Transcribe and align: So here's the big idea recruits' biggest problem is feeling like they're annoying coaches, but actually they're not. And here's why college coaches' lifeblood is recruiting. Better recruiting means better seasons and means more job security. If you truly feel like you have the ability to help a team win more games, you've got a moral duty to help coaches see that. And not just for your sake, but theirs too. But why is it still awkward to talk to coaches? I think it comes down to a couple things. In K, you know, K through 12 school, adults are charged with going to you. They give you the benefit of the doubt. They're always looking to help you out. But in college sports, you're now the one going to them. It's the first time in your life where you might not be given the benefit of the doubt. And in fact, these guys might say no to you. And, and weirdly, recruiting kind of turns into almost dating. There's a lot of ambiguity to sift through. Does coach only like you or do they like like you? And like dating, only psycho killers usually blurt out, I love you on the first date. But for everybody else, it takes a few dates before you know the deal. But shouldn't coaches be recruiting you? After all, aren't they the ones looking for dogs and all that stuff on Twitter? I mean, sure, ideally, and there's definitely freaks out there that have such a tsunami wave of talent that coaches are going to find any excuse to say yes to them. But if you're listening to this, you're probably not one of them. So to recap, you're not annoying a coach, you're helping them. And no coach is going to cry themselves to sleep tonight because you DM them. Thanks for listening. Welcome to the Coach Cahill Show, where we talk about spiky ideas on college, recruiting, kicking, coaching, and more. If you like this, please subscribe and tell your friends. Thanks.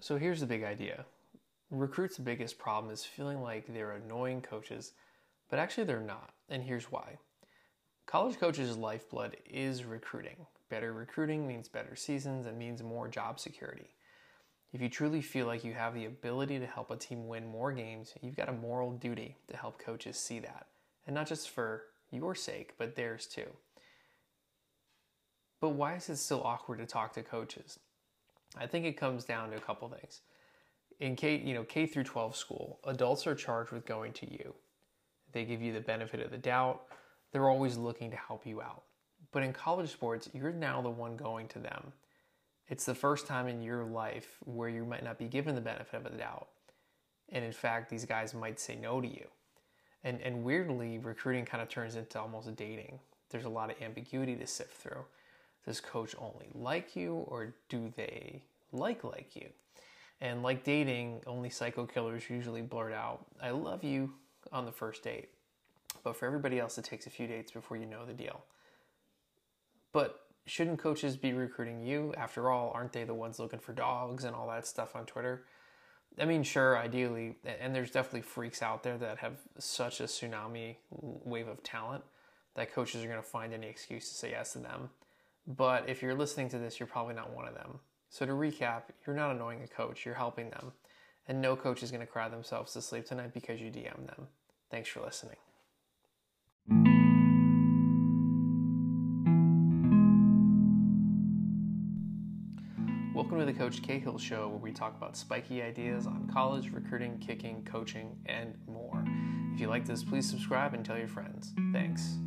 So 0.00 0.18
here's 0.18 0.40
the 0.40 0.46
big 0.46 0.62
idea 0.62 1.06
recruits' 1.70 2.18
biggest 2.18 2.58
problem 2.58 2.92
is 2.92 3.04
feeling 3.04 3.42
like 3.42 3.66
they're 3.66 3.92
annoying 3.92 4.40
coaches, 4.40 4.92
but 5.50 5.58
actually 5.58 5.84
they're 5.84 6.00
not. 6.00 6.32
And 6.48 6.62
here's 6.62 6.92
why 6.92 7.18
college 8.06 8.38
coaches' 8.38 8.76
lifeblood 8.76 9.36
is 9.44 9.84
recruiting. 9.84 10.46
Better 10.68 10.92
recruiting 10.92 11.46
means 11.46 11.68
better 11.68 11.96
seasons 11.96 12.46
and 12.46 12.58
means 12.58 12.82
more 12.82 13.08
job 13.08 13.40
security. 13.40 13.94
If 14.72 14.80
you 14.82 14.88
truly 14.88 15.22
feel 15.22 15.46
like 15.46 15.64
you 15.64 15.72
have 15.74 15.94
the 15.94 16.04
ability 16.04 16.58
to 16.58 16.66
help 16.66 16.90
a 16.90 16.96
team 16.96 17.28
win 17.28 17.46
more 17.46 17.72
games, 17.72 18.12
you've 18.20 18.36
got 18.36 18.48
a 18.48 18.52
moral 18.52 18.92
duty 18.92 19.36
to 19.48 19.56
help 19.56 19.78
coaches 19.78 20.16
see 20.18 20.38
that. 20.40 20.66
And 21.06 21.14
not 21.14 21.26
just 21.26 21.50
for 21.50 21.84
your 22.10 22.34
sake, 22.34 22.74
but 22.76 22.96
theirs 22.96 23.26
too. 23.26 23.48
But 25.60 25.70
why 25.70 25.94
is 25.94 26.08
it 26.10 26.16
still 26.16 26.42
awkward 26.44 26.78
to 26.78 26.86
talk 26.86 27.14
to 27.14 27.22
coaches? 27.22 27.78
I 28.56 28.66
think 28.66 28.84
it 28.86 28.96
comes 28.96 29.24
down 29.24 29.50
to 29.50 29.56
a 29.56 29.60
couple 29.60 29.88
things. 29.88 30.20
In 31.00 31.14
K, 31.14 31.36
you 31.44 31.54
know, 31.54 31.64
K 31.64 31.86
through 31.86 32.04
12 32.04 32.36
school, 32.36 32.80
adults 32.84 33.26
are 33.26 33.34
charged 33.34 33.72
with 33.72 33.84
going 33.84 34.12
to 34.14 34.30
you. 34.30 34.54
They 35.32 35.44
give 35.44 35.60
you 35.60 35.72
the 35.72 35.80
benefit 35.80 36.20
of 36.20 36.30
the 36.30 36.38
doubt. 36.38 36.82
They're 37.32 37.50
always 37.50 37.76
looking 37.76 38.10
to 38.10 38.16
help 38.16 38.46
you 38.46 38.62
out. 38.62 38.84
But 39.32 39.42
in 39.42 39.52
college 39.52 39.90
sports, 39.90 40.30
you're 40.32 40.52
now 40.52 40.80
the 40.80 40.90
one 40.90 41.16
going 41.16 41.48
to 41.48 41.58
them. 41.58 41.92
It's 42.68 42.84
the 42.84 42.94
first 42.94 43.26
time 43.26 43.46
in 43.46 43.62
your 43.62 43.84
life 43.84 44.38
where 44.44 44.68
you 44.68 44.84
might 44.84 45.04
not 45.04 45.18
be 45.18 45.26
given 45.26 45.54
the 45.54 45.60
benefit 45.60 46.06
of 46.06 46.12
the 46.12 46.18
doubt. 46.18 46.48
And 47.30 47.44
in 47.44 47.52
fact, 47.52 47.90
these 47.90 48.04
guys 48.04 48.34
might 48.34 48.58
say 48.58 48.76
no 48.76 49.00
to 49.00 49.08
you. 49.08 49.26
And, 50.04 50.20
and 50.22 50.44
weirdly, 50.44 50.98
recruiting 50.98 51.44
kind 51.44 51.62
of 51.62 51.68
turns 51.68 51.96
into 51.96 52.20
almost 52.20 52.54
dating. 52.56 53.00
There's 53.30 53.44
a 53.44 53.50
lot 53.50 53.70
of 53.70 53.82
ambiguity 53.82 54.36
to 54.36 54.46
sift 54.46 54.72
through. 54.72 55.04
Does 55.66 55.80
coach 55.80 56.14
only 56.18 56.48
like 56.54 56.94
you 56.94 57.14
or 57.14 57.54
do 57.68 57.92
they 57.96 58.42
like 58.72 59.04
like 59.04 59.34
you? 59.34 59.48
And 60.20 60.42
like 60.42 60.64
dating, 60.64 61.22
only 61.26 61.50
psycho 61.50 61.84
killers 61.84 62.30
usually 62.30 62.62
blurt 62.62 62.92
out, 62.92 63.26
I 63.42 63.50
love 63.50 63.84
you 63.84 64.12
on 64.52 64.64
the 64.64 64.72
first 64.72 65.02
date. 65.02 65.28
But 66.04 66.16
for 66.16 66.26
everybody 66.26 66.58
else, 66.58 66.78
it 66.78 66.84
takes 66.84 67.06
a 67.06 67.10
few 67.10 67.26
dates 67.26 67.50
before 67.50 67.76
you 67.76 67.86
know 67.86 68.06
the 68.06 68.14
deal. 68.14 68.44
But 69.92 70.20
shouldn't 70.46 70.78
coaches 70.78 71.16
be 71.16 71.32
recruiting 71.32 71.84
you? 71.84 72.14
After 72.16 72.50
all, 72.50 72.70
aren't 72.74 72.92
they 72.92 73.04
the 73.04 73.14
ones 73.14 73.38
looking 73.38 73.58
for 73.58 73.72
dogs 73.72 74.24
and 74.24 74.34
all 74.34 74.48
that 74.48 74.66
stuff 74.66 74.94
on 74.94 75.04
Twitter? 75.04 75.44
I 76.18 76.24
mean, 76.24 76.44
sure, 76.44 76.78
ideally, 76.78 77.36
and 77.60 77.74
there's 77.74 77.90
definitely 77.90 78.22
freaks 78.22 78.62
out 78.62 78.82
there 78.82 78.96
that 78.98 79.18
have 79.18 79.38
such 79.58 80.00
a 80.00 80.04
tsunami 80.04 80.76
wave 80.90 81.48
of 81.48 81.62
talent 81.62 82.04
that 82.54 82.72
coaches 82.72 83.04
are 83.04 83.08
going 83.08 83.20
to 83.20 83.26
find 83.26 83.52
any 83.52 83.66
excuse 83.66 84.08
to 84.08 84.14
say 84.14 84.30
yes 84.30 84.52
to 84.54 84.60
them. 84.60 84.88
But 85.46 85.88
if 85.88 86.02
you're 86.02 86.14
listening 86.14 86.48
to 86.50 86.58
this, 86.58 86.80
you're 86.80 86.88
probably 86.88 87.14
not 87.14 87.32
one 87.32 87.46
of 87.46 87.54
them. 87.54 87.78
So 88.08 88.26
to 88.26 88.32
recap, 88.32 88.82
you're 89.06 89.14
not 89.14 89.30
annoying 89.30 89.62
a 89.62 89.68
coach, 89.68 90.04
you're 90.04 90.16
helping 90.16 90.50
them. 90.50 90.72
And 91.28 91.40
no 91.40 91.54
coach 91.54 91.84
is 91.84 91.92
going 91.92 92.00
to 92.00 92.06
cry 92.06 92.28
themselves 92.28 92.72
to 92.72 92.82
sleep 92.82 93.06
tonight 93.06 93.32
because 93.32 93.60
you 93.60 93.70
DM 93.70 94.06
them. 94.06 94.26
Thanks 94.72 94.88
for 94.88 95.00
listening. 95.02 95.36
Welcome 103.14 103.38
to 103.38 103.46
the 103.46 103.52
Coach 103.52 103.82
Cahill 103.82 104.18
Show, 104.18 104.48
where 104.48 104.58
we 104.58 104.72
talk 104.72 104.96
about 104.96 105.16
spiky 105.16 105.62
ideas 105.62 106.08
on 106.08 106.28
college, 106.32 106.70
recruiting, 106.72 107.18
kicking, 107.18 107.64
coaching, 107.64 108.16
and 108.26 108.54
more. 108.66 109.04
If 109.54 109.60
you 109.60 109.68
like 109.68 109.86
this, 109.86 110.02
please 110.02 110.28
subscribe 110.28 110.74
and 110.74 110.84
tell 110.84 110.98
your 110.98 111.08
friends. 111.08 111.54
Thanks. 111.72 112.18